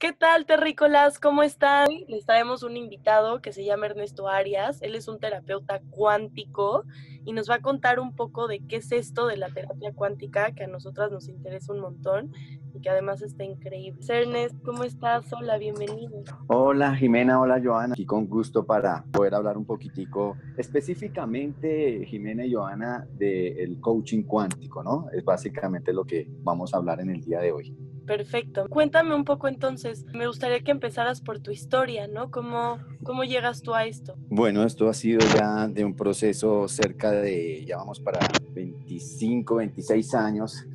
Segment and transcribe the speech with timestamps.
[0.00, 1.18] ¿Qué tal, terrícolas?
[1.18, 1.88] ¿Cómo están?
[2.06, 4.80] Les traemos un invitado que se llama Ernesto Arias.
[4.80, 6.84] Él es un terapeuta cuántico
[7.24, 10.52] y nos va a contar un poco de qué es esto de la terapia cuántica,
[10.52, 12.32] que a nosotras nos interesa un montón
[12.72, 14.00] y que además está increíble.
[14.08, 15.32] Ernest, ¿cómo estás?
[15.32, 16.22] Hola, bienvenido.
[16.46, 17.94] Hola, Jimena, hola, Joana.
[17.94, 24.84] Aquí con gusto para poder hablar un poquitico específicamente, Jimena y Joana, del coaching cuántico,
[24.84, 25.08] ¿no?
[25.12, 27.76] Es básicamente lo que vamos a hablar en el día de hoy.
[28.08, 28.66] Perfecto.
[28.70, 30.06] Cuéntame un poco entonces.
[30.14, 32.30] Me gustaría que empezaras por tu historia, ¿no?
[32.30, 34.14] ¿Cómo, cómo llegas tú a esto?
[34.30, 38.20] Bueno, esto ha sido ya de un proceso cerca de, ya vamos para
[38.54, 40.66] 25, 26 años,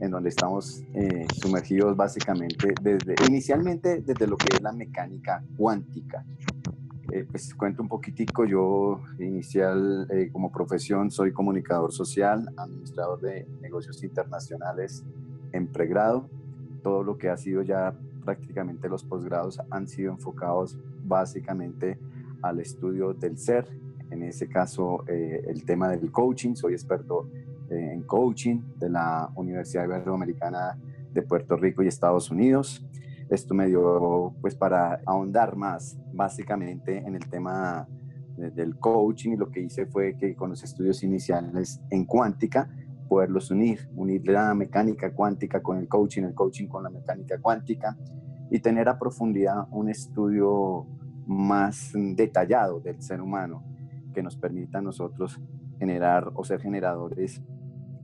[0.00, 6.24] en donde estamos eh, sumergidos básicamente desde, inicialmente desde lo que es la mecánica cuántica.
[7.12, 13.46] Eh, pues cuento un poquitico, yo inicial eh, como profesión soy comunicador social, administrador de
[13.60, 15.04] negocios internacionales
[15.52, 16.28] en pregrado
[16.82, 17.94] todo lo que ha sido ya
[18.24, 21.98] prácticamente los posgrados han sido enfocados básicamente
[22.42, 23.66] al estudio del ser,
[24.10, 27.28] en ese caso eh, el tema del coaching, soy experto
[27.70, 30.78] eh, en coaching de la Universidad Iberoamericana
[31.12, 32.84] de Puerto Rico y Estados Unidos.
[33.28, 37.86] Esto me dio pues para ahondar más básicamente en el tema
[38.36, 42.70] del coaching y lo que hice fue que con los estudios iniciales en cuántica
[43.10, 47.98] poderlos unir, unir la mecánica cuántica con el coaching, el coaching con la mecánica cuántica
[48.52, 50.86] y tener a profundidad un estudio
[51.26, 53.64] más detallado del ser humano
[54.14, 55.40] que nos permita a nosotros
[55.80, 57.42] generar o ser generadores,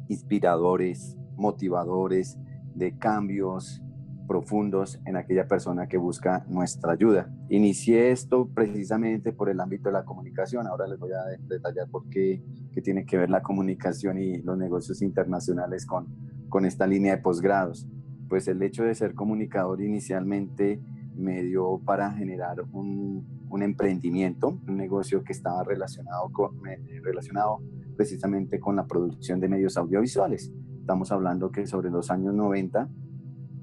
[0.09, 2.37] inspiradores, motivadores
[2.75, 3.81] de cambios,
[4.27, 7.31] profundos en aquella persona que busca nuestra ayuda.
[7.49, 10.67] Inicié esto precisamente por el ámbito de la comunicación.
[10.67, 12.43] Ahora les voy a detallar por qué,
[12.85, 16.07] tiene que ver la comunicación y los negocios internacionales con,
[16.49, 17.89] con esta línea de posgrados.
[18.29, 20.81] Pues el hecho de ser comunicador inicialmente
[21.15, 26.61] me dio para generar un, un emprendimiento, un negocio que estaba relacionado, con,
[27.03, 27.63] relacionado
[27.97, 30.53] precisamente con la producción de medios audiovisuales.
[30.81, 32.89] Estamos hablando que sobre los años 90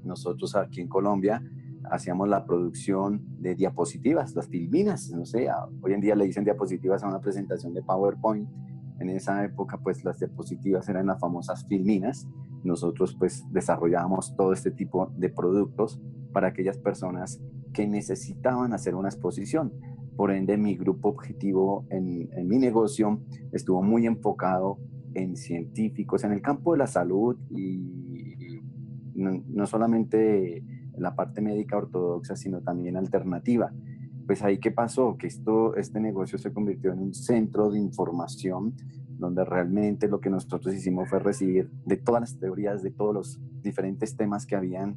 [0.04, 1.42] nosotros aquí en Colombia
[1.90, 5.48] hacíamos la producción de diapositivas, las filminas, no sé,
[5.82, 8.48] hoy en día le dicen diapositivas a una presentación de PowerPoint.
[9.00, 12.28] En esa época, pues las diapositivas eran las famosas filminas.
[12.62, 16.00] Nosotros pues desarrollábamos todo este tipo de productos
[16.32, 17.40] para aquellas personas
[17.72, 19.72] que necesitaban hacer una exposición.
[20.16, 23.20] Por ende, mi grupo objetivo en, en mi negocio
[23.52, 24.78] estuvo muy enfocado
[25.14, 28.03] en científicos en el campo de la salud y
[29.14, 30.62] no, solamente
[30.96, 33.72] la parte médica ortodoxa, sino también alternativa.
[34.26, 38.74] Pues ahí qué pasó, que esto, este negocio se convirtió en un centro de información
[39.18, 43.40] donde realmente lo que nosotros hicimos fue recibir de todas las teorías, de todos los
[43.62, 44.96] diferentes temas que habían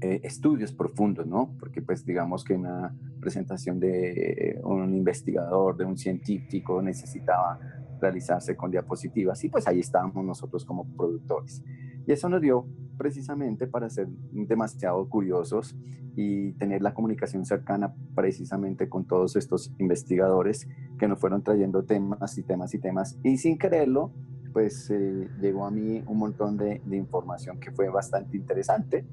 [0.00, 1.54] eh, estudios profundos, ¿no?
[1.58, 7.58] Porque pues digamos que una presentación de un investigador, de un científico necesitaba
[8.00, 11.62] realizarse con diapositivas y pues ahí estábamos nosotros como productores.
[12.06, 15.76] Y eso nos dio precisamente para ser demasiado curiosos
[16.16, 20.66] y tener la comunicación cercana precisamente con todos estos investigadores
[20.98, 23.18] que nos fueron trayendo temas y temas y temas.
[23.22, 24.12] Y sin quererlo,
[24.52, 29.04] pues eh, llegó a mí un montón de, de, información que fue bastante interesante.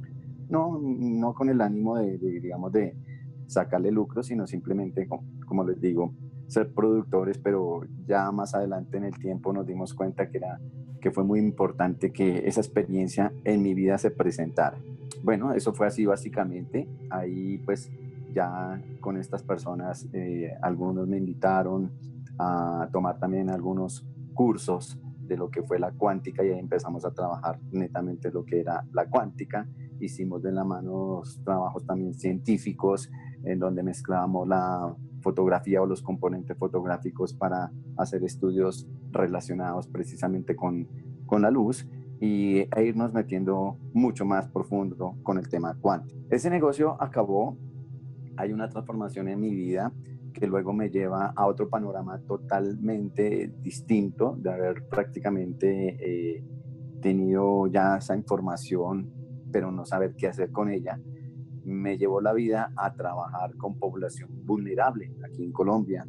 [0.48, 2.96] No, no con el ánimo de, digamos, de
[3.48, 6.14] sacarle lucro, sino simplemente, como, como les digo,
[6.48, 10.60] ser productores, pero ya más adelante en el tiempo nos dimos cuenta que era
[11.04, 14.78] que fue muy importante que esa experiencia en mi vida se presentara.
[15.22, 16.88] Bueno, eso fue así básicamente.
[17.10, 17.92] Ahí pues
[18.34, 21.92] ya con estas personas, eh, algunos me invitaron
[22.40, 24.98] a tomar también algunos cursos
[25.28, 28.86] de lo que fue la cuántica y ahí empezamos a trabajar netamente lo que era
[28.94, 29.68] la cuántica.
[30.00, 33.12] Hicimos de la mano trabajos también científicos
[33.44, 40.88] en donde mezclábamos la fotografía o los componentes fotográficos para hacer estudios relacionados precisamente con,
[41.26, 41.88] con la luz
[42.20, 46.20] y, e irnos metiendo mucho más profundo con el tema cuántico.
[46.30, 47.58] Ese negocio acabó,
[48.38, 49.92] hay una transformación en mi vida
[50.34, 56.44] que luego me lleva a otro panorama totalmente distinto de haber prácticamente eh,
[57.02, 59.12] tenido ya esa información,
[59.52, 61.00] pero no saber qué hacer con ella
[61.66, 66.08] me llevó la vida a trabajar con población vulnerable aquí en Colombia.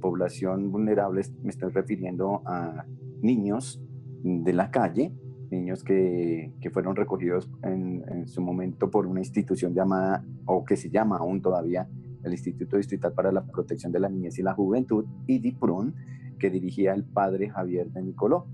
[0.00, 2.84] Población vulnerable, me estoy refiriendo a
[3.22, 3.82] niños
[4.22, 5.12] de la calle,
[5.50, 10.76] niños que, que fueron recogidos en, en, su momento por una institución llamada, o que
[10.76, 11.88] se llama aún todavía,
[12.24, 15.94] el Instituto Distrital para la Protección de la Niñez y la Juventud, IDIPRUN,
[16.38, 18.46] que dirigía el padre Javier de Nicoló.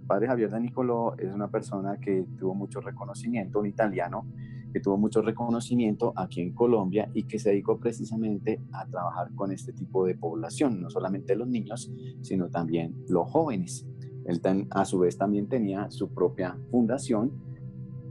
[0.00, 4.26] El padre Javier de Nicoló es una persona que tuvo mucho reconocimiento, un italiano,
[4.72, 9.52] que tuvo mucho reconocimiento aquí en Colombia y que se dedicó precisamente a trabajar con
[9.52, 13.86] este tipo de población, no solamente los niños, sino también los jóvenes.
[14.26, 14.40] Él
[14.70, 17.32] a su vez también tenía su propia fundación.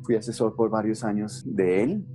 [0.04, 2.06] Fui asesor por varios años de él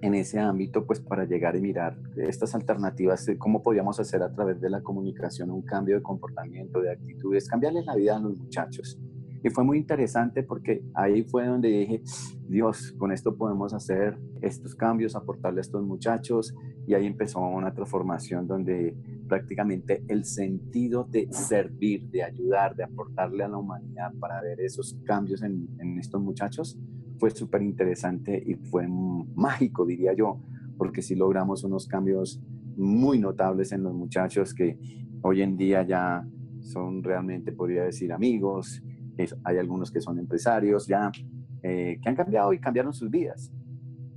[0.00, 4.60] en ese ámbito, pues para llegar y mirar estas alternativas, cómo podíamos hacer a través
[4.60, 8.98] de la comunicación un cambio de comportamiento, de actitudes, cambiarles la vida a los muchachos.
[9.44, 12.02] Y fue muy interesante porque ahí fue donde dije,
[12.48, 16.54] Dios, con esto podemos hacer estos cambios, aportarle a estos muchachos.
[16.86, 18.96] Y ahí empezó una transformación donde
[19.28, 24.98] prácticamente el sentido de servir, de ayudar, de aportarle a la humanidad para ver esos
[25.04, 26.78] cambios en, en estos muchachos
[27.18, 30.40] fue súper interesante y fue mágico, diría yo,
[30.76, 32.42] porque sí logramos unos cambios
[32.76, 34.78] muy notables en los muchachos que
[35.22, 36.26] hoy en día ya
[36.60, 38.82] son realmente, podría decir, amigos,
[39.44, 41.10] hay algunos que son empresarios ya,
[41.62, 43.52] eh, que han cambiado y cambiaron sus vidas,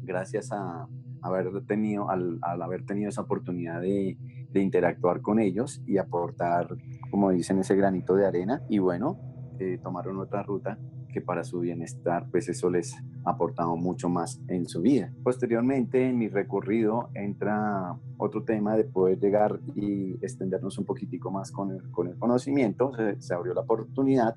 [0.02, 0.88] gracias a
[1.22, 4.18] haber tenido, al, haber tenido esa oportunidad de,
[4.52, 6.68] de, interactuar con ellos y aportar,
[7.12, 8.62] como dicen, ese granito de arena.
[8.70, 9.20] Y bueno,
[9.60, 10.78] eh, tomaron otra ruta
[11.18, 15.12] que para su bienestar, pues eso les ha aportado mucho más en su vida.
[15.24, 21.52] Posteriormente, en mi recorrido entra otro tema de poder llegar y extendernos un poquitico más
[21.52, 22.92] con el, con el conocimiento.
[22.96, 24.36] Se, se abrió la oportunidad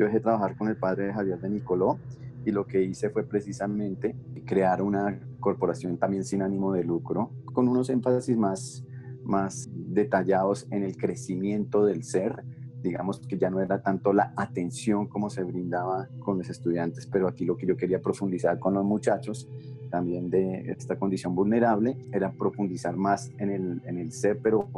[0.00, 1.98] yo dejé de trabajar con el padre de Javier de Nicoló
[2.46, 4.16] y lo que hice fue precisamente
[4.46, 8.82] crear una corporación también sin ánimo de lucro, con unos énfasis más,
[9.24, 12.42] más detallados en el crecimiento del ser,
[12.82, 17.28] digamos que ya no era tanto la atención como se brindaba con los estudiantes, pero
[17.28, 19.48] aquí lo que yo quería profundizar con los muchachos
[19.90, 24.68] también de esta condición vulnerable era profundizar más en el, en el ser, pero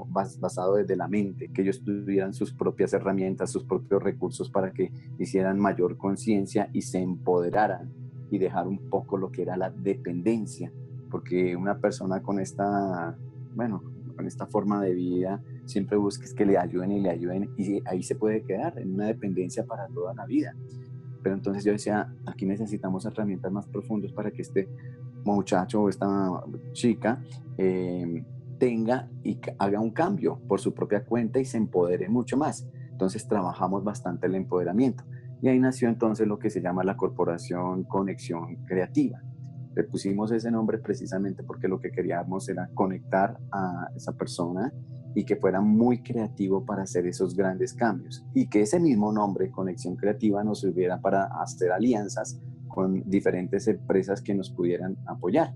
[0.40, 4.90] basado desde la mente, que ellos tuvieran sus propias herramientas, sus propios recursos para que
[5.18, 7.92] hicieran mayor conciencia y se empoderaran
[8.30, 10.72] y dejar un poco lo que era la dependencia,
[11.10, 13.16] porque una persona con esta,
[13.54, 13.82] bueno,
[14.16, 18.02] con esta forma de vida siempre busca que le ayuden y le ayuden y ahí
[18.02, 20.54] se puede quedar en una dependencia para toda la vida.
[21.22, 24.68] Pero entonces yo decía, aquí necesitamos herramientas más profundas para que este
[25.24, 26.42] muchacho o esta
[26.72, 27.22] chica
[27.56, 28.24] eh,
[28.58, 32.66] tenga y haga un cambio por su propia cuenta y se empodere mucho más.
[32.90, 35.04] Entonces trabajamos bastante el empoderamiento.
[35.40, 39.20] Y ahí nació entonces lo que se llama la Corporación Conexión Creativa.
[39.74, 44.72] Le pusimos ese nombre precisamente porque lo que queríamos era conectar a esa persona
[45.14, 49.50] y que fuera muy creativo para hacer esos grandes cambios y que ese mismo nombre,
[49.50, 55.54] Conexión Creativa, nos sirviera para hacer alianzas con diferentes empresas que nos pudieran apoyar.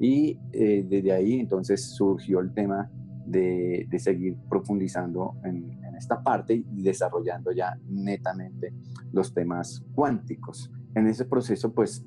[0.00, 2.90] Y eh, desde ahí entonces surgió el tema
[3.24, 8.74] de, de seguir profundizando en, en, esta parte y desarrollando ya netamente
[9.12, 10.70] los temas cuánticos.
[10.94, 12.04] En ese proceso pues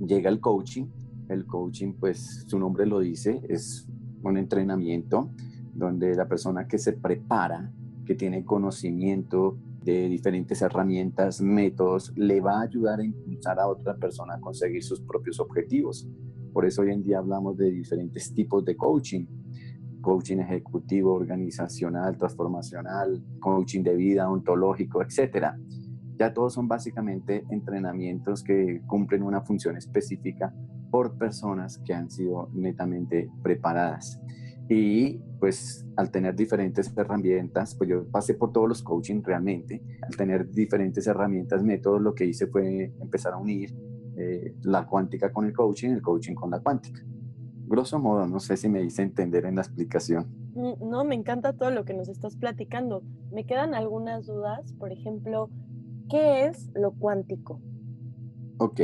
[0.00, 0.86] llega el coaching.
[1.28, 3.88] El coaching pues su nombre lo dice, es
[4.22, 5.30] un entrenamiento
[5.80, 7.72] donde la persona que se prepara,
[8.04, 13.96] que tiene conocimiento de diferentes herramientas, métodos, le va a ayudar a impulsar a otra
[13.96, 16.08] persona a conseguir sus propios objetivos.
[16.52, 19.26] Por eso hoy en día hablamos de diferentes tipos de coaching.
[20.02, 25.54] Coaching ejecutivo, organizacional, transformacional, coaching de vida, ontológico, etc.
[26.18, 30.54] Ya todos son básicamente entrenamientos que cumplen una función específica
[30.90, 34.20] por personas que han sido netamente preparadas.
[34.72, 40.16] Y pues al tener diferentes herramientas, pues yo pasé por todos los coaching realmente, al
[40.16, 43.76] tener diferentes herramientas, métodos, lo que hice fue empezar a unir
[44.16, 47.04] eh, la cuántica con el coaching, el coaching con la cuántica.
[47.66, 50.28] Grosso modo, no sé si me hice entender en la explicación.
[50.54, 53.02] Mm, no, me encanta todo lo que nos estás platicando.
[53.32, 55.50] Me quedan algunas dudas, por ejemplo,
[56.08, 57.60] ¿qué es lo cuántico?
[58.58, 58.82] Ok.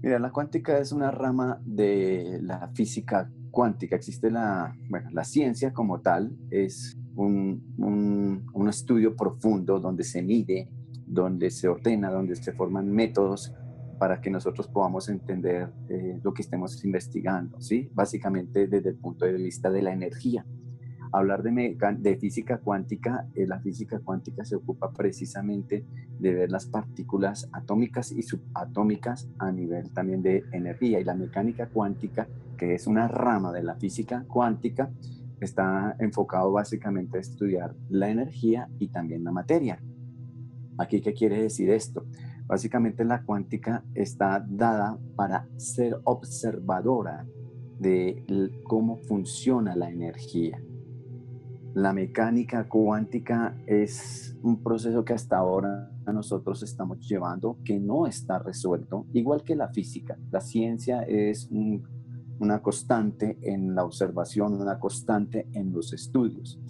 [0.00, 5.72] Mira, la cuántica es una rama de la física cuántica, existe la, bueno, la ciencia
[5.72, 7.62] como tal, es un,
[8.52, 10.68] un, estudio profundo donde se mide,
[11.06, 13.52] donde se ordena, donde se forman métodos
[13.98, 17.90] para que nosotros podamos entender eh, lo que estemos investigando, ¿sí?
[17.92, 20.44] Básicamente desde el punto de vista de la energía.
[21.12, 25.84] Hablar de, de física cuántica, eh, la física cuántica se ocupa precisamente
[26.18, 31.68] de ver las partículas atómicas y subatómicas a nivel también de energía y la mecánica
[31.68, 32.26] cuántica
[32.62, 34.88] que es una rama de la física cuántica,
[35.40, 39.82] está enfocado básicamente a estudiar la energía y también la materia.
[40.78, 42.06] Aquí, ¿qué quiere decir esto?
[42.46, 47.26] Básicamente la cuántica está dada para ser observadora
[47.80, 48.24] de
[48.62, 50.62] cómo funciona la energía.
[51.74, 58.38] La mecánica cuántica es un proceso que hasta ahora nosotros estamos llevando que no está
[58.38, 60.18] resuelto, igual que la física.
[60.30, 61.48] La ciencia es
[62.38, 66.60] una constante en la observación, una constante en los estudios.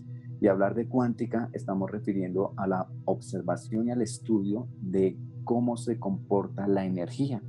[0.41, 5.99] Y hablar de cuántica estamos refiriendo a la observación y al estudio de cómo se
[5.99, 7.43] comporta la energía.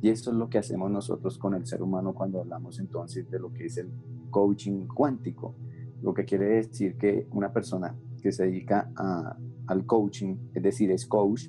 [0.00, 3.40] Y eso es lo que hacemos nosotros con el ser humano cuando hablamos entonces de
[3.40, 3.90] lo que es el
[4.30, 5.56] coaching cuántico
[6.02, 8.90] lo que quiere decir que una persona que se dedica
[9.66, 11.48] al coaching, es decir, es coach,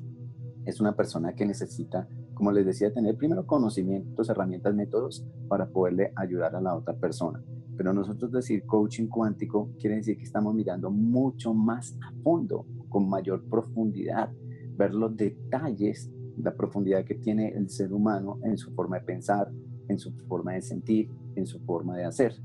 [0.65, 6.11] es una persona que necesita, como les decía, tener primero conocimientos, herramientas, métodos para poderle
[6.15, 7.43] ayudar a la otra persona.
[7.75, 13.09] Pero nosotros decir coaching cuántico quiere decir que estamos mirando mucho más a fondo, con
[13.09, 14.31] mayor profundidad,
[14.77, 19.51] ver los detalles, la profundidad que tiene el ser humano en su forma de pensar,
[19.87, 22.35] en su forma de sentir, en su forma de hacer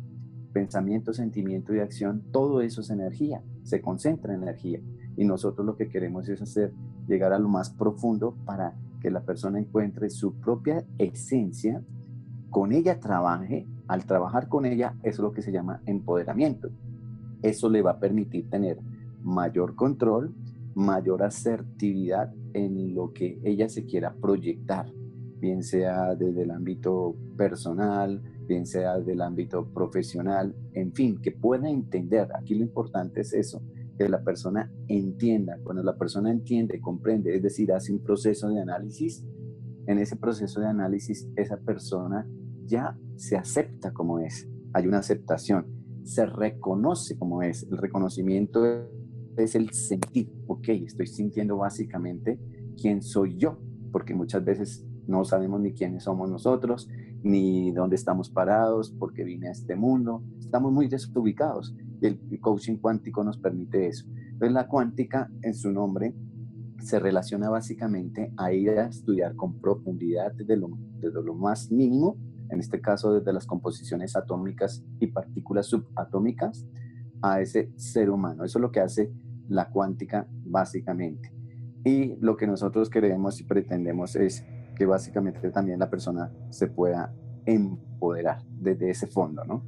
[0.53, 4.81] pensamiento, sentimiento y acción, todo eso es energía, se concentra en energía.
[5.17, 6.73] Y nosotros lo que queremos es hacer,
[7.07, 11.83] llegar a lo más profundo para que la persona encuentre su propia esencia,
[12.51, 16.71] con ella trabaje, al trabajar con ella, eso es lo que se llama empoderamiento.
[17.43, 18.79] Eso le va a permitir tener
[19.23, 20.35] mayor control,
[20.75, 24.87] mayor asertividad en lo que ella se quiera proyectar,
[25.39, 31.69] bien sea desde el ámbito personal, bien sea del ámbito profesional, en fin, que pueda
[31.69, 32.29] entender.
[32.35, 33.63] Aquí lo importante es eso,
[33.99, 35.59] que la persona entienda.
[35.63, 39.25] Cuando la persona entiende, comprende, es decir, hace un proceso de análisis,
[39.87, 42.29] en ese proceso de análisis esa persona
[42.65, 44.49] ya se acepta como es.
[44.73, 45.67] Hay una aceptación,
[46.05, 47.63] se reconoce como es.
[47.71, 48.65] El reconocimiento
[49.37, 52.39] es el sentir, ok, estoy sintiendo básicamente
[52.81, 53.59] quién soy yo,
[53.93, 56.89] porque muchas veces no sabemos ni quiénes somos nosotros,
[57.27, 60.23] ni dónde estamos parados, porque vine a este mundo.
[60.39, 64.07] Estamos muy desubicados y el coaching cuántico nos permite eso.
[64.09, 66.15] Entonces la cuántica en su nombre
[66.81, 70.69] se relaciona básicamente a ir a estudiar con profundidad desde lo,
[71.01, 72.17] desde lo más mínimo,
[72.49, 76.65] en este caso desde las composiciones atómicas y partículas subatómicas,
[77.23, 78.45] a ese ser humano.
[78.45, 79.11] Eso es lo que hace
[79.49, 81.33] la cuántica básicamente.
[81.85, 84.45] Y lo que nosotros queremos y pretendemos es
[84.77, 87.13] que básicamente también la persona se pueda
[87.47, 89.65] empoderar desde ese fondo, ¿no?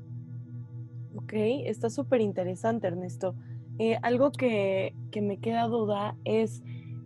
[1.16, 1.32] Ok,
[1.64, 3.34] está súper interesante, Ernesto.
[3.78, 6.62] Eh, algo que, que me queda duda es,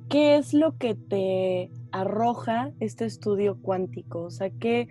[0.08, 4.22] ¿qué es lo que te arroja este estudio cuántico?
[4.22, 4.88] O sea, que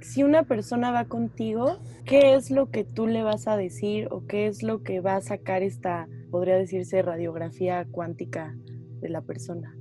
[0.00, 4.26] si una persona va contigo, ¿qué es lo que tú le vas a decir o
[4.26, 8.56] qué es lo que va a sacar esta, podría decirse, radiografía cuántica
[9.00, 9.76] de la persona?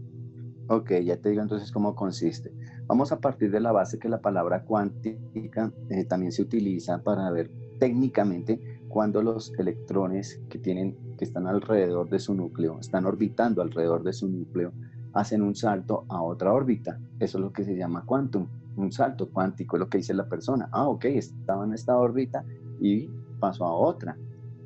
[0.72, 2.54] Ok, ya te digo entonces cómo consiste.
[2.88, 7.30] Vamos a partir de la base que la palabra cuántica eh, también se utiliza para
[7.30, 13.62] ver técnicamente cuando los electrones que tienen que están alrededor de su núcleo, están orbitando
[13.62, 14.72] alrededor de su núcleo,
[15.12, 16.98] hacen un salto a otra órbita.
[17.20, 18.48] Eso es lo que se llama quantum,
[18.78, 20.70] un salto cuántico, es lo que dice la persona.
[20.72, 22.46] Ah, ok, estaba en esta órbita
[22.80, 23.10] y
[23.42, 24.18] pasó a otra.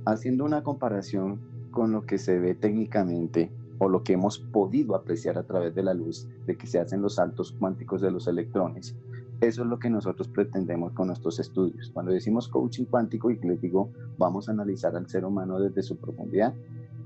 [0.06, 1.40] Haciendo una comparación
[1.72, 5.84] con lo que se ve técnicamente o lo que hemos podido apreciar a través de
[5.84, 8.96] la luz de que se hacen los saltos cuánticos de los electrones.
[9.42, 11.92] Eso es lo que nosotros pretendemos con nuestros estudios.
[11.94, 15.98] Cuando decimos coaching cuántico y les digo, vamos a analizar al ser humano desde su
[15.98, 16.54] profundidad,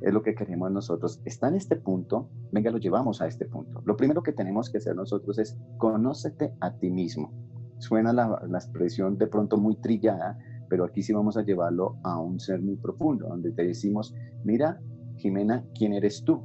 [0.02, 1.22] es lo que queremos nosotros.
[1.26, 3.82] Está en este punto, venga, lo llevamos a este punto.
[3.86, 7.34] Lo primero que tenemos que hacer nosotros es conócete a ti mismo.
[7.80, 10.38] Suena la, la expresión de pronto muy trillada,
[10.70, 14.80] pero aquí sí vamos a llevarlo a un ser muy profundo, donde te decimos, mira,
[15.18, 16.44] Jimena, ¿quién eres tú?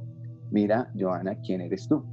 [0.55, 2.05] Mira, Joana, ¿quién eres tú?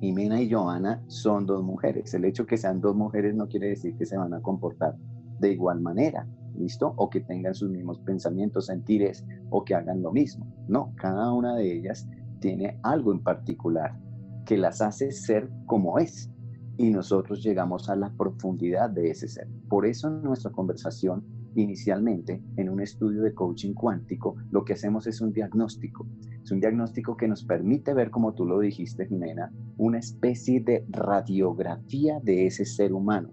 [0.00, 2.14] Y Mina y Joana son dos mujeres.
[2.14, 4.94] El hecho que sean dos mujeres no quiere decir que se van a comportar
[5.40, 6.24] de igual manera,
[6.56, 6.94] ¿listo?
[6.96, 10.46] O que tengan sus mismos pensamientos, sentires o que hagan lo mismo.
[10.68, 12.08] No, cada una de ellas
[12.38, 13.98] tiene algo en particular
[14.46, 16.30] que las hace ser como es.
[16.76, 19.48] Y nosotros llegamos a la profundidad de ese ser.
[19.68, 21.24] Por eso en nuestra conversación
[21.56, 26.06] inicialmente en un estudio de coaching cuántico, lo que hacemos es un diagnóstico.
[26.52, 32.20] Un diagnóstico que nos permite ver, como tú lo dijiste, Jimena, una especie de radiografía
[32.22, 33.30] de ese ser humano.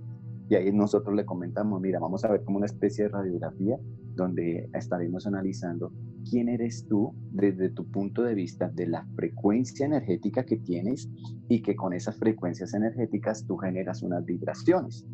[0.50, 3.78] Y ahí nosotros le comentamos, mira, vamos a ver como una especie de radiografía
[4.16, 5.92] donde estaremos analizando
[6.30, 11.10] quién eres tú desde tu punto de vista de la frecuencia energética que tienes
[11.50, 15.06] y que con esas frecuencias energéticas tú generas unas vibraciones.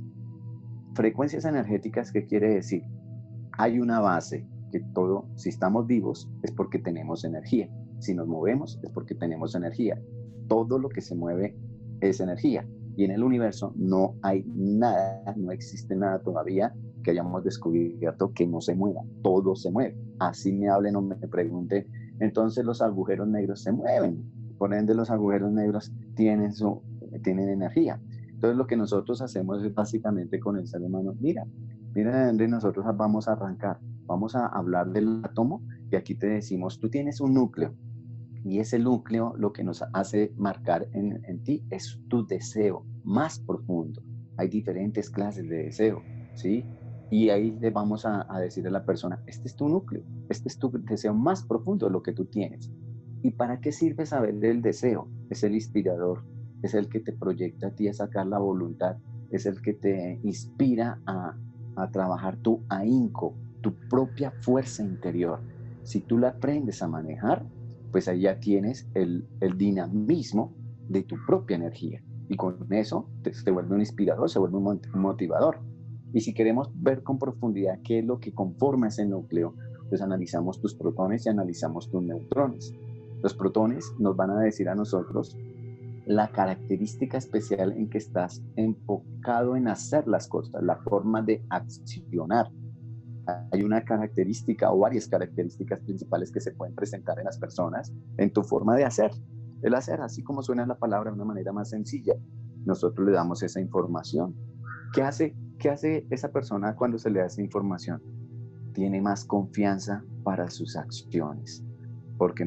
[0.93, 2.83] Frecuencias energéticas, ¿qué quiere decir?
[3.53, 7.67] Hay una base que todo, si estamos vivos, es porque tenemos energía.
[7.99, 10.01] Si nos movemos, es porque tenemos energía.
[10.47, 11.55] Todo lo que se mueve
[12.01, 12.67] es energía.
[12.95, 16.73] Y en el universo no hay nada, no existe nada todavía
[17.03, 19.97] que hayamos descubierto que no se mueva, todo se mueve.
[20.19, 21.85] Así me hablen o me pregunten,
[22.19, 24.23] entonces los agujeros negros se mueven,
[24.57, 26.81] por ende los agujeros negros tienen, su,
[27.23, 28.01] tienen energía.
[28.45, 31.47] Entonces lo que nosotros hacemos es básicamente con el ser humano, mira,
[31.95, 36.79] mira Henry, nosotros vamos a arrancar, vamos a hablar del átomo y aquí te decimos,
[36.79, 37.73] tú tienes un núcleo,
[38.43, 43.39] y ese núcleo lo que nos hace marcar en, en, ti es tu deseo más
[43.39, 44.03] profundo.
[44.37, 46.03] Hay diferentes clases de deseo,
[46.35, 46.63] ¿sí?
[47.09, 50.59] Y ahí le vamos a, decir a la persona, este es tu núcleo, este es
[50.59, 52.71] tu deseo más profundo, lo que tú tienes.
[53.23, 55.09] ¿Y para qué sirve saber del deseo?
[55.31, 56.23] Es el inspirador,
[56.61, 58.97] es el que te proyecta a ti a sacar la voluntad,
[59.31, 61.37] es el que te inspira a,
[61.75, 65.39] a trabajar tu ahínco, tu propia fuerza interior.
[65.83, 67.45] Si tú la aprendes a manejar,
[67.91, 70.53] pues ahí ya tienes el, el dinamismo
[70.89, 72.03] de tu propia energía.
[72.27, 75.59] Y con eso te, te, vuelve un inspirador, se vuelve un motivador.
[76.11, 79.53] Y si queremos ver con profundidad qué es lo que conforma ese núcleo,
[79.89, 82.73] pues analizamos tus protones y analizamos tus neutrones.
[83.21, 85.37] Los protones nos van a decir a nosotros
[86.05, 92.47] la característica especial en que estás enfocado en hacer las cosas, la forma de accionar,
[93.51, 98.31] hay una característica o varias características principales que se pueden presentar en las personas en
[98.31, 99.11] tu forma de hacer.
[99.63, 102.13] El hacer, así como suena la palabra de una manera más sencilla,
[102.65, 104.35] nosotros le damos esa información.
[104.93, 108.01] ¿Qué hace, qué hace esa persona cuando se le da esa información?
[108.73, 111.63] Tiene más confianza para sus acciones,
[112.17, 112.45] porque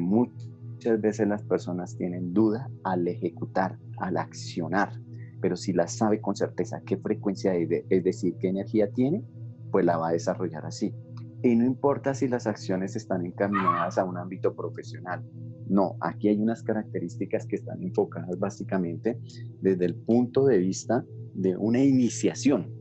[0.79, 4.93] muchas veces las personas tienen duda al ejecutar, al accionar,
[5.41, 9.25] pero si la sabe con certeza qué frecuencia es, es decir, qué energía tiene,
[9.73, 10.95] pues la va a desarrollar así.
[11.43, 15.25] Y no importa si las acciones están encaminadas a un ámbito profesional.
[15.69, 19.19] No, aquí hay unas características que están enfocadas básicamente
[19.61, 21.05] desde el punto de vista
[21.35, 22.73] de una iniciación,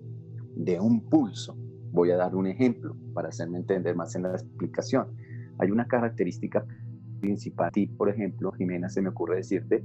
[0.55, 1.57] de un pulso.
[1.91, 5.07] Voy a dar un ejemplo para hacerme entender más en la explicación.
[5.57, 6.63] Hay una característica
[7.19, 9.83] principal, por ejemplo, Jimena, se me ocurre decirte,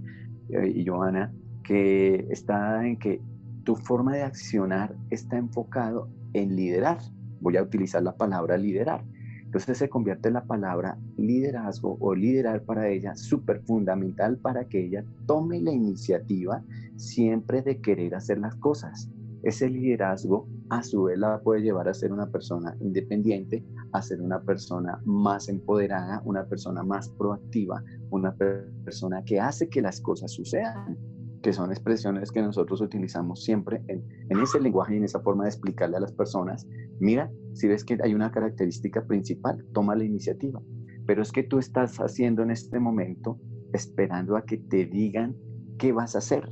[0.51, 3.21] eh, y Johanna, que está en que
[3.65, 6.99] tu forma de accionar está enfocado en liderar.
[7.41, 9.05] Voy a utilizar la palabra liderar.
[9.45, 15.05] Entonces se convierte la palabra liderazgo o liderar para ella súper fundamental para que ella
[15.27, 16.63] tome la iniciativa
[16.97, 19.11] siempre de querer hacer las cosas.
[19.43, 24.21] Ese liderazgo a su vez la puede llevar a ser una persona independiente, a ser
[24.21, 30.33] una persona más empoderada, una persona más proactiva, una persona que hace que las cosas
[30.33, 30.97] sucedan
[31.43, 34.05] que son expresiones que nosotros utilizamos siempre en,
[34.41, 36.67] ese lenguaje y en esa forma de explicarle a las personas,
[37.01, 40.63] mira, si ves que hay una característica principal, toma la iniciativa.
[41.05, 43.39] Pero es que tú estás haciendo en este momento
[43.73, 45.37] esperando a que te digan
[45.79, 46.49] qué vas a hacer.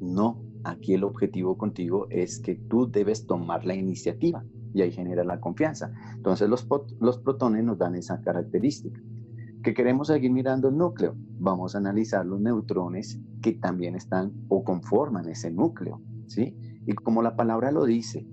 [0.00, 5.24] No, aquí el objetivo contigo es que tú debes tomar la iniciativa y ahí genera
[5.24, 5.92] la confianza.
[6.16, 6.66] Entonces los,
[7.00, 9.00] los protones nos dan esa característica
[9.64, 14.62] que queremos seguir mirando el núcleo, vamos a analizar los neutrones que también están o
[14.62, 16.54] conforman ese núcleo, ¿sí?
[16.86, 18.28] Y como la palabra lo dice,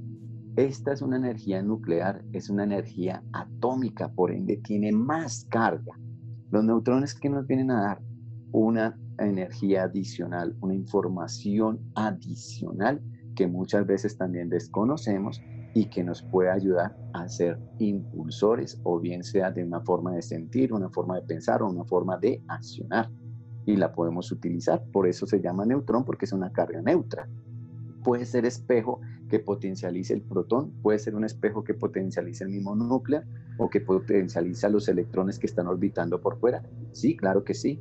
[0.58, 5.98] esta es una energía nuclear, es una energía atómica, por ende tiene más carga.
[6.50, 8.02] Los neutrones que nos vienen a dar
[8.52, 13.02] una energía adicional, una información adicional
[13.36, 15.42] que muchas veces también desconocemos
[15.74, 20.22] y que nos puede ayudar a ser impulsores o bien sea de una forma de
[20.22, 23.10] sentir, una forma de pensar o una forma de accionar.
[23.66, 27.30] Y la podemos utilizar, por eso se llama neutrón porque es una carga neutra.
[28.04, 32.76] Puede ser espejo que potencialice el protón, puede ser un espejo que potencialice el mismo
[32.76, 33.22] núcleo
[33.58, 36.64] o que potencializa los electrones que están orbitando por fuera.
[36.92, 37.80] Sí, claro que sí,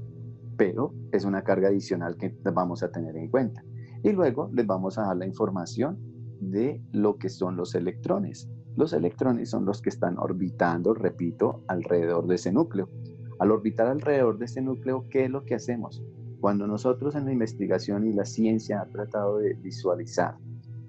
[0.60, 3.64] pero es una carga adicional que vamos a tener en cuenta.
[4.02, 5.98] Y luego les vamos a dar la información
[6.38, 8.46] de lo que son los electrones.
[8.76, 12.90] Los electrones son los que están orbitando, repito, alrededor de ese núcleo.
[13.38, 16.04] Al orbitar alrededor de ese núcleo, ¿qué es lo que hacemos?
[16.40, 20.36] Cuando nosotros en la investigación y la ciencia ha tratado de visualizar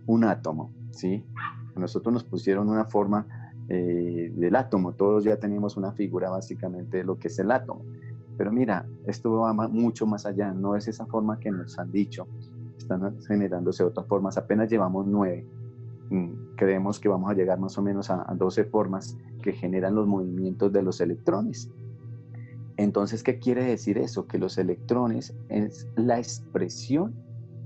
[0.05, 1.23] un átomo, ¿sí?
[1.77, 3.25] Nosotros nos pusieron una forma
[3.69, 7.85] eh, del átomo, todos ya tenemos una figura básicamente de lo que es el átomo.
[8.41, 12.27] Pero mira, esto va mucho más allá, no es esa forma que nos han dicho,
[12.75, 14.35] están generándose otras formas.
[14.35, 15.47] Apenas llevamos nueve.
[16.09, 20.07] Mm, creemos que vamos a llegar más o menos a, 12 formas que generan los
[20.07, 21.69] movimientos de los electrones.
[22.77, 24.25] Entonces, ¿qué quiere decir eso?
[24.25, 27.13] Que los electrones es la expresión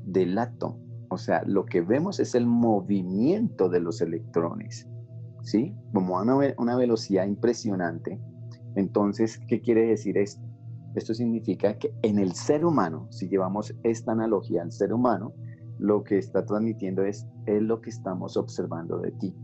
[0.05, 0.77] del átomo.
[1.07, 4.89] O sea, lo que vemos es el movimiento de los electrones.
[5.41, 5.73] ¿Sí?
[5.93, 8.19] Como a una velocidad impresionante.
[8.75, 10.44] Entonces, ¿qué quiere decir esto?
[10.95, 15.34] Esto significa que en el ser humano, si llevamos esta analogía al ser humano,
[15.77, 19.36] lo que está transmitiendo es, es lo que estamos observando de ti.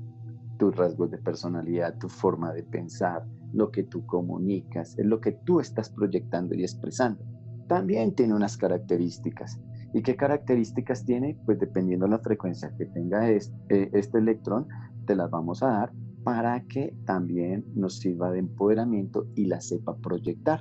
[0.58, 5.32] tus rasgos de personalidad, tu forma de pensar, lo que tú comunicas, es lo que
[5.32, 7.24] tú estás proyectando y expresando.
[7.68, 9.60] También tiene unas características.
[9.92, 11.36] ¿Y qué características tiene?
[11.46, 14.68] Pues dependiendo de la frecuencia que tenga este, este electrón,
[15.06, 19.98] te las vamos a dar para que también nos sirva de empoderamiento y la sepa
[19.98, 20.60] proyectar.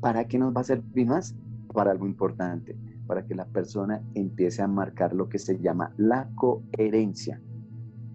[0.00, 1.34] ¿Para qué nos va a servir más?
[1.72, 2.76] Para algo importante,
[3.06, 7.40] para que la persona empiece a marcar lo que se llama la coherencia.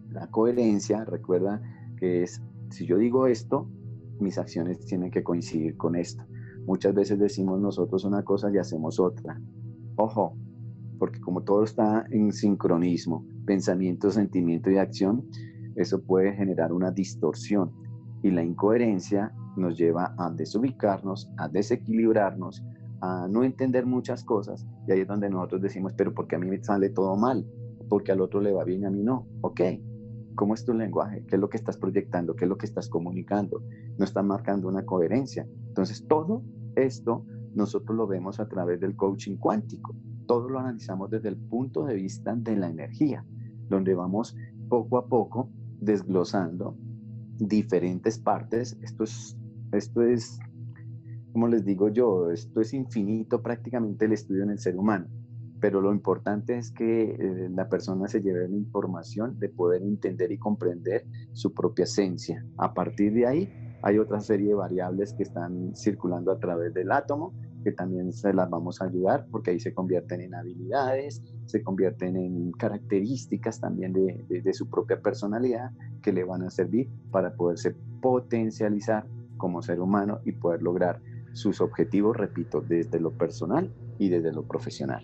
[0.10, 1.62] La coherencia, recuerda
[1.98, 3.70] que es, si yo digo esto,
[4.20, 6.24] mis acciones tienen que coincidir con esto.
[6.66, 9.40] Muchas veces decimos nosotros una cosa y hacemos otra.
[9.96, 10.36] Ojo,
[11.00, 15.26] porque como todo está en sincronismo, pensamiento, sentimiento y acción,
[15.76, 17.72] eso puede generar una distorsión
[18.22, 22.64] y la incoherencia nos lleva a desubicarnos, a desequilibrarnos,
[23.02, 26.48] a no entender muchas cosas y ahí es donde nosotros decimos, pero porque a mí
[26.48, 27.46] me sale todo mal,
[27.88, 29.28] porque al otro le va bien y a mí no.
[29.42, 29.62] Ok,
[30.36, 31.24] ¿cómo es tu lenguaje?
[31.28, 32.36] ¿Qué es lo que estás proyectando?
[32.36, 33.62] ¿Qué es lo que estás comunicando?
[33.98, 35.48] No está marcando una coherencia.
[35.68, 36.44] Entonces todo
[36.76, 39.96] esto nosotros lo vemos a través del coaching cuántico.
[40.28, 43.26] Todo lo analizamos desde el punto de vista de la energía,
[43.70, 44.36] donde vamos
[44.70, 46.78] poco a poco desglosando
[47.38, 48.78] diferentes partes.
[48.82, 49.38] Esto es,
[49.72, 50.40] esto es,
[51.32, 55.08] como les digo yo, esto es infinito prácticamente el estudio en el ser humano.
[55.62, 60.32] Pero lo importante es que eh, la persona se lleve la información de poder entender
[60.32, 62.46] y comprender su propia esencia.
[62.58, 66.92] A partir de ahí, hay otra serie de variables que están circulando a través del
[66.92, 71.62] átomo que también se las vamos a ayudar porque ahí se convierten en habilidades, se
[71.62, 77.34] convierten en características también de, de, su propia personalidad que le van a servir para
[77.34, 79.06] poderse potencializar
[79.40, 81.02] como ser humano y poder lograr
[81.34, 85.04] sus objetivos, repito, desde lo personal y desde lo profesional.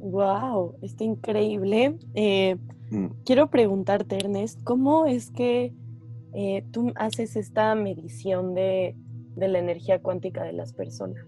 [0.00, 0.74] ¡Wow!
[0.82, 1.98] Está increíble.
[2.14, 2.56] Eh,
[2.90, 3.06] mm.
[3.24, 5.72] Quiero preguntarte, Ernest, ¿cómo es que
[6.34, 8.94] eh, tú haces esta medición de,
[9.36, 11.24] de la energía cuántica de las personas?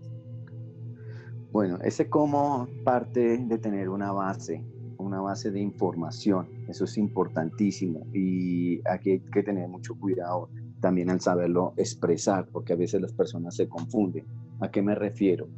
[1.53, 4.65] Bueno, ese como parte de tener una base,
[4.99, 10.49] una base de información, eso es importantísimo y aquí hay que tener mucho cuidado
[10.81, 14.27] también al saberlo expresar, porque a veces las personas se confunden.
[14.61, 15.49] ¿A qué me refiero?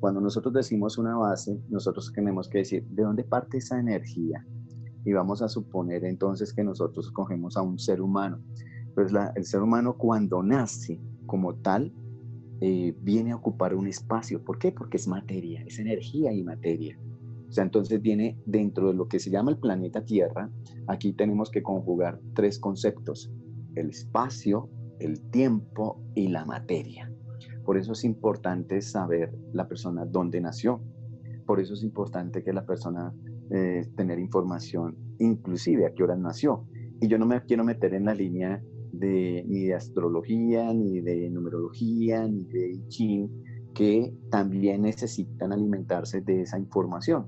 [0.00, 4.46] Cuando nosotros decimos una base, nosotros tenemos que decir de dónde parte esa energía.
[5.04, 8.40] Y vamos a suponer entonces que nosotros cogemos a un ser humano.
[8.94, 11.92] Pues el ser humano cuando nace como tal,
[12.60, 14.42] eh, viene a ocupar un espacio.
[14.42, 14.72] ¿Por qué?
[14.72, 16.98] Porque es materia, es energía y materia.
[17.48, 20.50] O sea, entonces viene dentro de lo que se llama el planeta Tierra.
[20.86, 23.30] Aquí tenemos que conjugar tres conceptos,
[23.76, 27.12] el espacio, el tiempo y la materia.
[27.64, 30.80] Por eso es importante saber la persona dónde nació.
[31.46, 33.14] Por eso es importante que la persona
[33.50, 36.66] eh, tener información, inclusive a qué hora nació.
[37.00, 38.62] Y yo no me quiero meter en la línea
[38.92, 43.28] de, ni de astrología, ni de numerología, ni de I Ching,
[43.74, 47.26] que también necesitan alimentarse de esa información.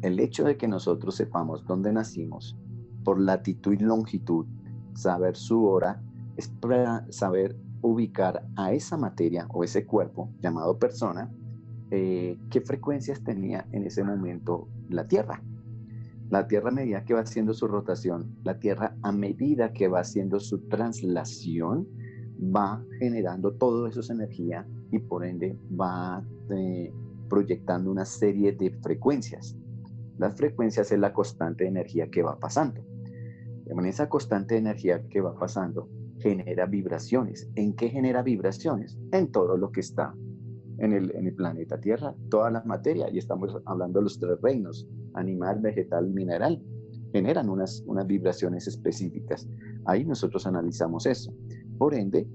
[0.00, 2.58] El hecho de que nosotros sepamos dónde nacimos,
[3.04, 4.46] por latitud y longitud,
[4.94, 6.02] saber su hora,
[6.36, 11.30] es para saber ubicar a esa materia o ese cuerpo llamado persona,
[11.90, 15.42] eh, qué frecuencias tenía en ese momento la Tierra.
[16.30, 20.00] La Tierra a medida que va haciendo su rotación, la Tierra a medida que va
[20.00, 21.86] haciendo su traslación,
[22.40, 26.92] va generando todo eso es energía y por ende va eh,
[27.28, 29.56] proyectando una serie de frecuencias.
[30.18, 32.82] Las frecuencias es la constante de energía que va pasando.
[33.66, 35.88] En esa constante de energía que va pasando
[36.20, 37.50] genera vibraciones.
[37.54, 38.98] ¿En qué genera vibraciones?
[39.12, 40.14] En todo lo que está
[40.78, 44.40] en el, en el planeta Tierra, todas las materias, y estamos hablando de los tres
[44.42, 46.62] reinos, animal, vegetal, mineral,
[47.12, 49.48] generan unas, unas vibraciones específicas.
[49.86, 51.32] Ahí nosotros analizamos eso.
[51.78, 52.28] Por ende,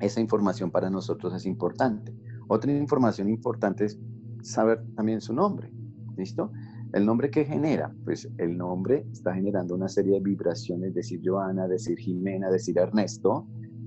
[0.00, 2.14] esa información para nosotros es importante.
[2.48, 3.98] Otra información importante es
[4.42, 5.72] saber también su nombre.
[6.16, 6.52] ¿Listo?
[6.92, 11.66] El nombre que genera, pues el nombre está generando una serie de vibraciones, decir Joana,
[11.66, 13.46] decir Jimena, decir Ernesto.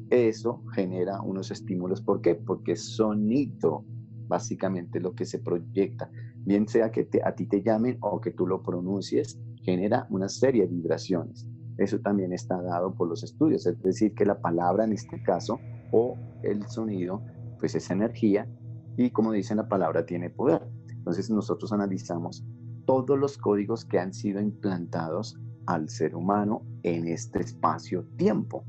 [0.10, 2.02] Eso genera unos estímulos.
[2.02, 2.36] ¿Por qué?
[2.36, 3.86] Porque es sonido,
[4.28, 6.10] básicamente lo que se proyecta
[6.46, 10.64] bien sea que a ti te llamen o que tú lo pronuncies, genera una serie
[10.64, 11.48] de vibraciones.
[11.78, 15.60] Eso también está dado por los estudios, es decir, que la palabra en este caso
[15.92, 17.22] o el sonido,
[17.60, 18.48] pues es energía
[18.96, 20.62] y como dicen la palabra tiene poder.
[20.90, 22.46] Entonces nosotros analizamos
[22.86, 28.64] todos los códigos que han sido implantados al ser humano en este espacio-tiempo.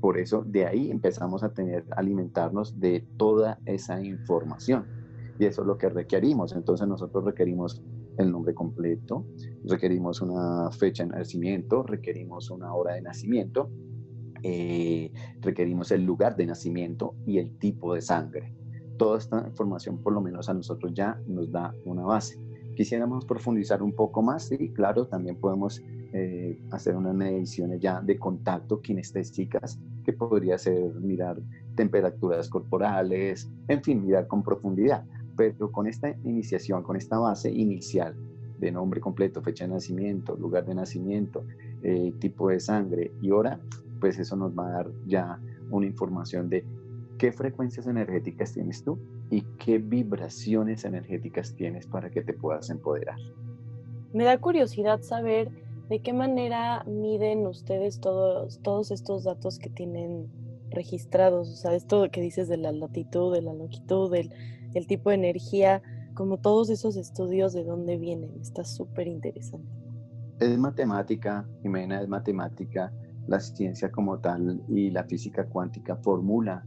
[0.00, 4.86] Por eso de ahí empezamos a tener, alimentarnos de toda esa información
[5.38, 6.52] y eso es lo que requerimos.
[6.52, 7.82] Entonces nosotros requerimos
[8.18, 9.26] el nombre completo,
[9.64, 13.70] requerimos una fecha de nacimiento, requerimos una hora de nacimiento,
[14.42, 18.54] eh, requerimos el lugar de nacimiento y el tipo de sangre.
[18.98, 22.38] Toda esta información, por lo menos a nosotros ya nos da una base.
[22.80, 28.18] Quisiéramos profundizar un poco más y claro, también podemos eh, hacer unas mediciones ya de
[28.18, 31.38] contacto kinestésicas, que podría ser mirar
[31.74, 35.04] temperaturas corporales, en fin, mirar con profundidad.
[35.36, 38.16] Pero con esta iniciación, con esta base inicial
[38.58, 41.44] de nombre completo, fecha de nacimiento, lugar de nacimiento,
[41.82, 43.60] eh, tipo de sangre y hora,
[44.00, 45.38] pues eso nos va a dar ya
[45.70, 46.64] una información de
[47.18, 48.98] qué frecuencias energéticas tienes tú
[49.30, 53.16] y qué vibraciones energéticas tienes para que te puedas empoderar.
[54.12, 55.50] Me da curiosidad saber
[55.88, 60.28] de qué manera miden ustedes todos, todos estos datos que tienen
[60.70, 64.32] registrados, o sea, esto que dices de la latitud, de la longitud, del,
[64.72, 65.82] del tipo de energía,
[66.14, 69.68] como todos esos estudios de dónde vienen, está súper interesante.
[70.40, 72.92] Es matemática, Jimena, es matemática,
[73.26, 76.64] la ciencia como tal y la física cuántica formula,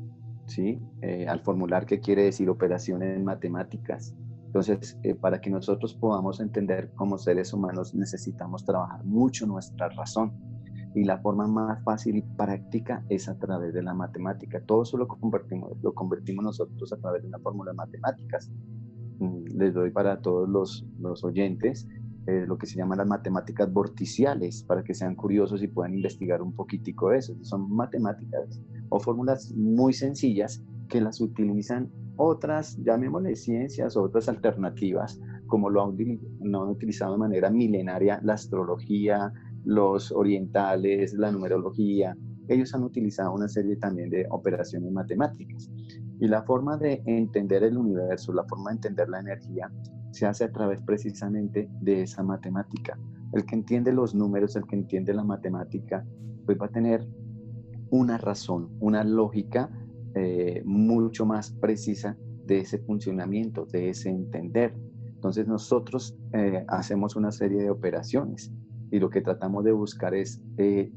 [0.48, 0.80] ¿sí?
[1.02, 4.16] Eh, al formular qué quiere decir operaciones matemáticas.
[4.46, 10.32] Entonces, eh, para que nosotros podamos entender como seres humanos necesitamos trabajar mucho nuestra razón.
[10.96, 14.62] Y la forma más fácil y práctica es a través de la matemática.
[14.62, 18.52] Todo eso lo convertimos, lo convertimos nosotros a través de una fórmula de matemáticas.
[19.18, 21.88] Mm, les doy para todos los, los oyentes
[22.26, 26.42] eh, lo que se llaman las matemáticas vorticiales, para que sean curiosos y puedan investigar
[26.42, 27.36] un poquitico de eso.
[27.42, 35.20] Son matemáticas o fórmulas muy sencillas que las utilizan otras, llamémosle ciencias o otras alternativas,
[35.48, 39.34] como lo han, han utilizado de manera milenaria la astrología,
[39.66, 42.16] los orientales, la numerología.
[42.48, 45.70] Ellos han utilizado una serie también de operaciones matemáticas.
[46.20, 49.72] Y la forma de entender el universo, la forma de entender la energía,
[50.14, 52.98] se hace a través precisamente de esa matemática.
[53.34, 56.06] El que entiende los números, el que entiende la matemática,
[56.46, 57.08] pues va a tener
[57.90, 59.70] una razón, una lógica
[60.14, 64.76] eh, mucho más precisa de ese funcionamiento, de ese entender.
[65.16, 68.54] Entonces nosotros eh, hacemos una serie de operaciones
[68.92, 70.92] y lo que tratamos de buscar es eh,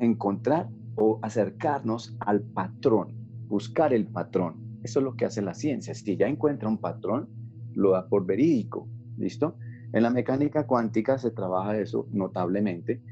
[0.00, 3.14] encontrar o acercarnos al patrón,
[3.46, 4.80] buscar el patrón.
[4.82, 5.94] Eso es lo que hace la ciencia.
[5.94, 7.28] Si ya encuentra un patrón,
[7.74, 9.56] lo da por verídico, ¿listo?
[9.92, 13.02] En la mecánica cuántica se trabaja eso notablemente,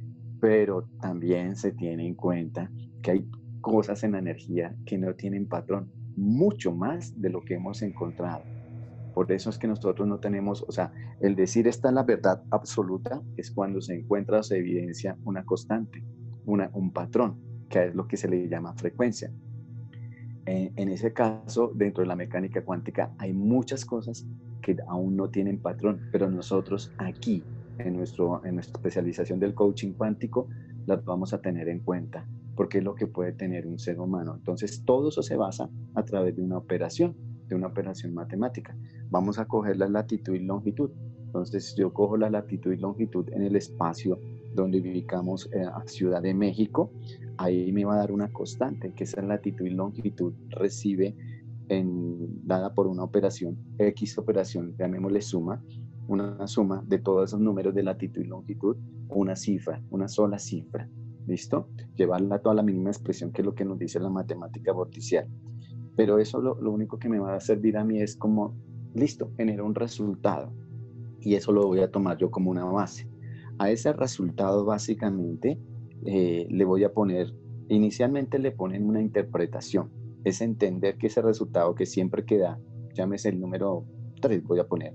[0.40, 2.70] pero también se tiene en cuenta
[3.02, 3.28] que hay
[3.60, 8.42] cosas en la energía que no tienen patrón, mucho más de lo que hemos encontrado.
[9.14, 12.42] Por eso es que nosotros no tenemos, o sea, el decir esta es la verdad
[12.50, 16.04] absoluta es cuando se encuentra o se evidencia una constante,
[16.44, 19.32] una, un patrón, que es lo que se le llama frecuencia.
[20.48, 24.26] En, en ese caso, dentro de la mecánica cuántica, hay muchas cosas
[24.62, 27.44] que aún no tienen patrón, pero nosotros aquí,
[27.76, 30.48] en, nuestro, en nuestra especialización del coaching cuántico,
[30.86, 34.36] las vamos a tener en cuenta, porque es lo que puede tener un ser humano.
[34.36, 37.14] Entonces, todo eso se basa a través de una operación,
[37.46, 38.74] de una operación matemática.
[39.10, 40.90] Vamos a coger la latitud y longitud.
[41.26, 44.18] Entonces, yo cojo la latitud y longitud en el espacio
[44.62, 46.92] donde ubicamos eh, a Ciudad de México,
[47.36, 51.16] ahí me va a dar una constante, que esa latitud y longitud recibe
[51.68, 55.62] en, dada por una operación, X operación, llamémosle suma,
[56.08, 58.76] una suma de todos esos números de latitud y longitud,
[59.08, 60.88] una cifra, una sola cifra.
[61.26, 61.68] ¿Listo?
[61.94, 65.28] Llevarla toda la mínima expresión que es lo que nos dice la matemática vorticial.
[65.94, 68.56] Pero eso lo, lo único que me va a servir a mí es como,
[68.94, 70.50] listo, genera un resultado.
[71.20, 73.06] Y eso lo voy a tomar yo como una base.
[73.58, 75.58] A ese resultado básicamente
[76.04, 77.34] eh, le voy a poner,
[77.68, 79.90] inicialmente le ponen una interpretación
[80.24, 82.60] es entender que ese resultado que siempre queda,
[82.94, 83.84] llámese el número
[84.20, 84.94] 3, voy a poner,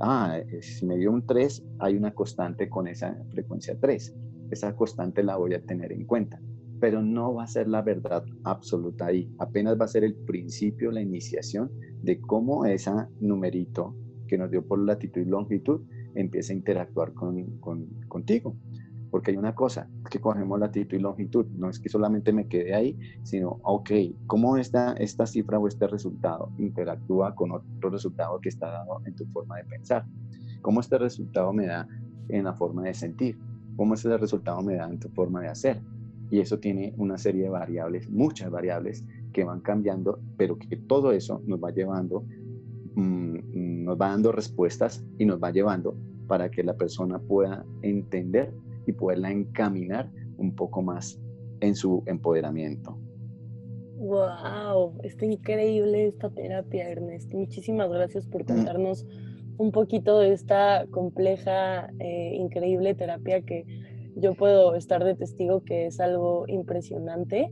[0.00, 4.14] ah, eh, si me dio un 3, hay una constante con esa frecuencia 3.
[4.50, 6.40] Esa constante la voy a tener en cuenta,
[6.80, 9.32] pero no va a ser la verdad absoluta ahí.
[9.38, 11.70] Apenas va a ser el principio, la iniciación
[12.02, 12.90] de cómo ese
[13.20, 13.94] numerito
[14.28, 15.82] que nos dio por latitud y longitud
[16.14, 17.58] empieza a interactuar con,
[18.08, 18.56] contigo.
[19.10, 22.74] Porque hay una cosa, que cogemos latitud y longitud, no es que solamente me quede
[22.74, 23.90] ahí, sino, ok,
[24.26, 29.14] ¿cómo esta, esta cifra o este resultado interactúa con otro resultado que está dado en
[29.14, 30.04] tu forma de pensar?
[30.62, 31.86] ¿Cómo este resultado me da
[32.28, 33.38] en la forma de sentir?
[33.76, 35.80] ¿Cómo este resultado me da en tu forma de hacer?
[36.30, 41.12] Y eso tiene una serie de variables, muchas variables que van cambiando, pero que todo
[41.12, 42.24] eso nos va llevando,
[42.94, 48.52] mm, nos va dando respuestas y nos va llevando para que la persona pueda entender
[48.86, 51.20] y poderla encaminar un poco más
[51.60, 52.98] en su empoderamiento.
[53.96, 54.98] ¡Wow!
[55.02, 57.32] Está increíble esta terapia, Ernest.
[57.32, 58.46] Muchísimas gracias por mm.
[58.46, 59.06] contarnos
[59.56, 63.64] un poquito de esta compleja, eh, increíble terapia que
[64.16, 67.50] yo puedo estar de testigo que es algo impresionante.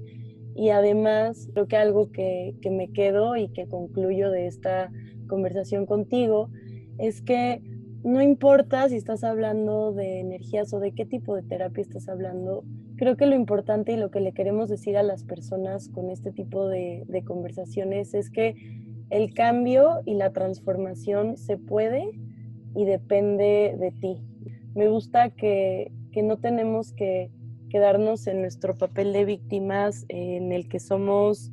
[0.54, 4.90] Y además, creo que algo que, que me quedo y que concluyo de esta
[5.26, 6.50] conversación contigo
[6.98, 7.62] es que
[8.04, 12.64] no importa si estás hablando de energías o de qué tipo de terapia estás hablando,
[12.96, 16.32] creo que lo importante y lo que le queremos decir a las personas con este
[16.32, 18.56] tipo de, conversaciones es que
[19.10, 22.10] el cambio y la transformación se puede
[22.74, 24.22] y depende de ti.
[24.74, 27.30] Me gusta que no tenemos que
[27.72, 31.50] quedarnos en nuestro papel de víctimas en el que somos,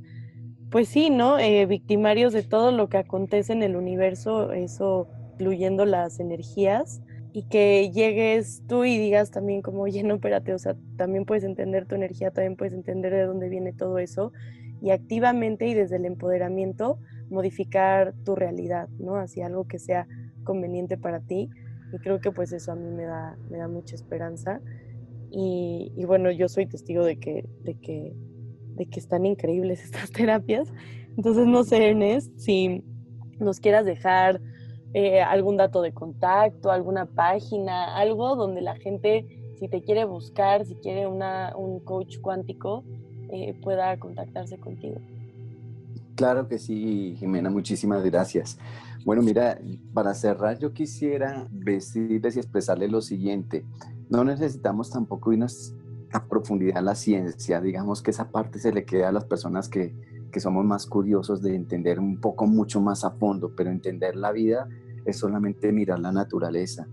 [0.69, 1.39] pues sí, ¿no?
[1.39, 7.01] Eh, victimarios de todo lo que acontece en el universo, eso incluyendo las energías,
[7.31, 11.43] y que llegues tú y digas también como, oye, no, espérate, o sea, también puedes
[11.43, 14.31] entender tu energía, también puedes entender de dónde viene todo eso,
[14.81, 19.15] y activamente y desde el empoderamiento modificar tu realidad, ¿no?
[19.15, 20.07] Hacia algo que sea
[20.43, 21.49] conveniente para ti.
[21.93, 24.61] Y creo que pues eso a mí me da, me da mucha esperanza.
[25.31, 28.13] Y, y bueno, yo soy testigo de que, de, que,
[28.79, 30.73] de que están increíbles estas terapias.
[31.15, 32.83] Entonces, no sé, Ernest, si
[33.39, 34.41] nos quieras dejar
[34.93, 39.27] eh, algún dato de contacto, alguna página, algo donde la gente,
[39.59, 42.83] si te quiere buscar, si quiere una, un coach cuántico,
[43.31, 44.99] eh, pueda contactarse contigo.
[46.15, 48.57] Claro que sí, Jimena, muchísimas gracias.
[49.05, 49.59] Bueno, mira,
[49.93, 53.65] para cerrar yo quisiera decirles y expresarles lo siguiente.
[54.09, 55.73] No necesitamos tampoco irnos
[56.11, 59.93] a profundidad la ciencia, digamos que esa parte se le queda a las personas que,
[60.31, 64.31] que somos más curiosos de entender un poco mucho más a fondo, pero entender la
[64.31, 64.67] vida
[65.05, 66.87] es solamente mirar la naturaleza.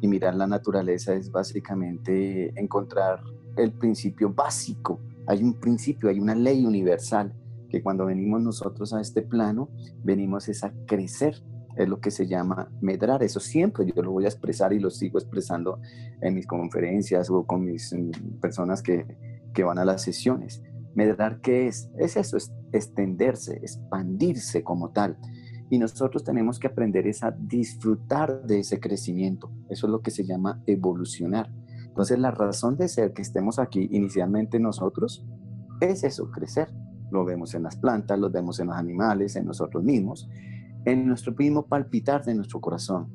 [0.00, 3.20] Y mirar la naturaleza es básicamente encontrar
[3.56, 5.00] el principio básico.
[5.26, 7.34] Hay un principio, hay una ley universal
[7.68, 9.68] que cuando venimos nosotros a este plano,
[10.02, 11.42] venimos es a crecer,
[11.78, 13.22] es lo que se llama medrar.
[13.22, 15.80] Eso siempre yo lo voy a expresar y lo sigo expresando
[16.20, 19.06] en mis conferencias o con mis mm, personas que,
[19.54, 20.62] que van a las sesiones.
[20.94, 21.90] Medrar, ¿qué es?
[21.96, 25.16] Es eso, es extenderse, expandirse como tal.
[25.70, 29.50] Y nosotros tenemos que aprender es a disfrutar de ese crecimiento.
[29.68, 31.52] Eso es lo que se llama evolucionar.
[31.86, 35.26] Entonces, la razón de ser que estemos aquí inicialmente nosotros
[35.80, 36.68] es eso, crecer.
[37.10, 40.28] Lo vemos en las plantas, lo vemos en los animales, en nosotros mismos,
[40.84, 43.08] en nuestro mismo palpitar de nuestro corazón.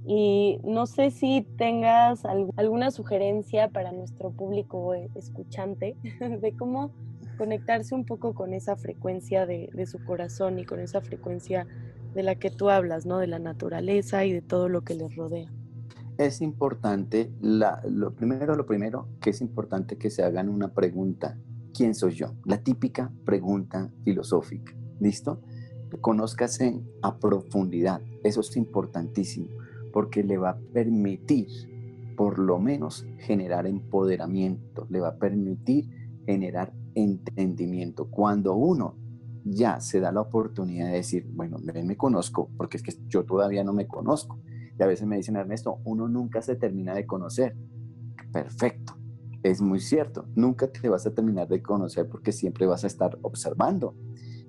[0.06, 5.96] Y no sé si tengas alguna sugerencia para nuestro público eh, escuchante
[6.40, 6.92] de cómo
[7.36, 11.66] conectarse un poco con esa frecuencia de, de su corazón y con esa frecuencia
[12.14, 13.18] de la que tú hablas, ¿no?
[13.18, 15.52] De la naturaleza y de todo lo que les rodea.
[16.16, 21.36] Es importante, la, lo primero, lo primero, que es importante que se hagan una pregunta.
[21.74, 22.32] ¿Quién soy yo?
[22.46, 24.72] La típica pregunta filosófica.
[24.98, 25.42] ¿Listo?
[26.00, 28.00] Conózcase a profundidad.
[28.22, 29.48] Eso es importantísimo
[29.92, 31.48] porque le va a permitir,
[32.16, 35.88] por lo menos, generar empoderamiento, le va a permitir
[36.26, 38.10] generar entendimiento.
[38.10, 38.96] Cuando uno
[39.44, 43.64] ya se da la oportunidad de decir, bueno, me conozco, porque es que yo todavía
[43.64, 44.38] no me conozco.
[44.78, 47.56] Y a veces me dicen, Ernesto, uno nunca se termina de conocer.
[48.32, 48.98] Perfecto,
[49.42, 53.18] es muy cierto, nunca te vas a terminar de conocer porque siempre vas a estar
[53.22, 53.94] observando.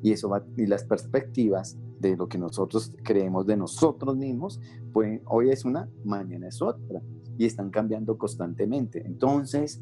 [0.01, 4.59] Y eso va, y las perspectivas de lo que nosotros creemos de nosotros mismos,
[4.93, 7.01] pues hoy es una, mañana es otra,
[7.37, 9.05] y están cambiando constantemente.
[9.05, 9.81] Entonces,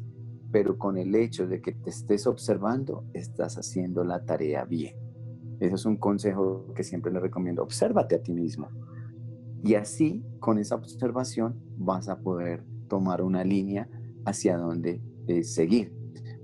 [0.50, 4.96] pero con el hecho de que te estés observando, estás haciendo la tarea bien.
[5.60, 7.62] Ese es un consejo que siempre le recomiendo.
[7.62, 8.68] Obsérvate a ti mismo.
[9.62, 13.88] Y así, con esa observación, vas a poder tomar una línea
[14.24, 15.92] hacia donde eh, seguir.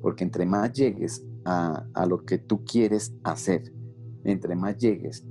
[0.01, 3.73] Porque entre más llegues a, lo que tú quieres hacer,
[4.25, 5.25] entre más llegues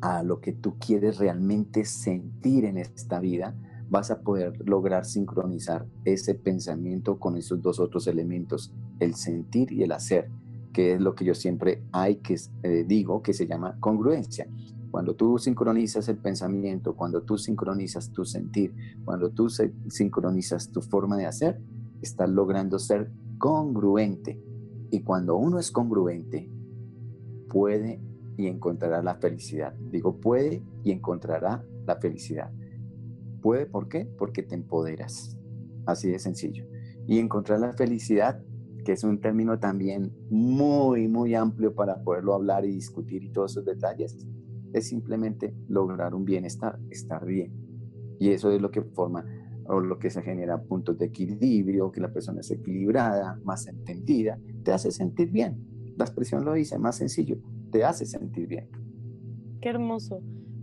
[0.00, 3.54] a lo que tú quieres realmente sentir en esta vida,
[3.90, 9.82] vas a poder lograr sincronizar ese pensamiento con esos dos otros elementos, el sentir y
[9.82, 10.30] el hacer,
[10.72, 14.46] que es lo que yo siempre hay que eh, digo que se llama congruencia.
[14.90, 18.74] Cuando tú sincronizas el pensamiento, cuando tú sincronizas tu sentir,
[19.04, 21.60] cuando tú sincronizas tu forma de hacer,
[22.02, 24.40] estás logrando ser congruente.
[24.90, 26.50] Y cuando uno es congruente,
[27.48, 28.00] puede
[28.36, 29.74] y encontrará la felicidad.
[29.74, 32.50] Digo, puede y encontrará la felicidad.
[33.40, 34.06] Puede, ¿por qué?
[34.18, 35.36] Porque te empoderas.
[35.86, 36.66] Así de sencillo.
[37.06, 38.42] Y encontrar la felicidad,
[38.84, 43.52] que es un término también muy, muy amplio para poderlo hablar y discutir y todos
[43.52, 44.26] esos detalles,
[44.72, 47.52] es simplemente lograr un bienestar, estar bien.
[48.18, 49.24] Y eso es lo que forma
[49.70, 54.38] o lo que se genera puntos de equilibrio, que la persona es equilibrada, más entendida,
[54.64, 55.58] te hace sentir bien.
[55.96, 57.38] La expresión lo dice, más sencillo,
[57.70, 58.68] te hace sentir bien.
[59.60, 60.22] Qué hermoso.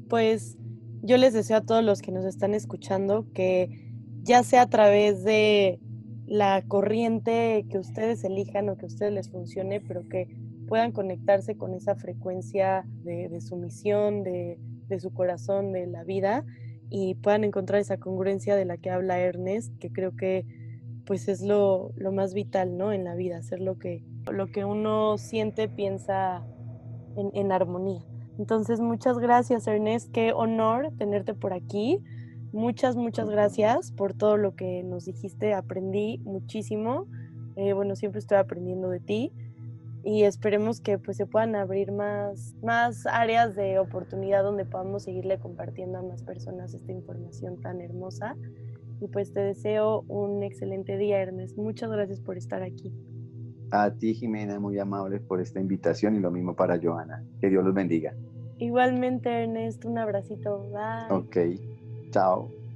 [0.10, 0.58] Pues
[1.04, 3.94] yo les deseo a todos los que nos están escuchando que
[4.24, 5.80] ya sea a través de
[6.26, 10.28] la corriente que ustedes elijan o que a ustedes les funcione, pero que
[10.68, 14.60] puedan conectarse con esa frecuencia de, su misión, de,
[15.00, 16.44] su corazón, de la vida
[16.90, 20.46] y puedan encontrar esa congruencia de la que habla Ernest, que creo que
[21.06, 22.92] pues es lo, más vital, ¿no?
[22.92, 26.46] En la vida, hacer lo que, lo que uno siente, piensa
[27.16, 28.04] en, armonía.
[28.38, 30.12] Entonces, muchas gracias, Ernest.
[30.12, 32.04] Qué honor tenerte por aquí.
[32.52, 35.54] Muchas, muchas gracias por todo lo que nos dijiste.
[35.54, 37.08] Aprendí muchísimo.
[37.56, 39.32] Eh, bueno, siempre estoy aprendiendo de ti
[40.08, 45.38] y esperemos que pues se puedan abrir más, más áreas de oportunidad donde podamos seguirle
[45.38, 48.38] compartiendo a más personas esta información tan hermosa.
[49.02, 51.58] Y pues te deseo un excelente día, Ernest.
[51.58, 52.94] Muchas gracias por estar aquí.
[53.72, 57.26] A ti, Jimena, muy amable por esta invitación y lo mismo para Joana.
[57.42, 58.16] Que Dios los bendiga.
[58.60, 60.70] Igualmente, Ernest, un abracito.
[60.72, 61.18] Bye.
[61.18, 61.38] Ok,
[62.12, 62.57] chao.